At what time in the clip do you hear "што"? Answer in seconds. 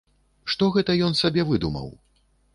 0.53-0.69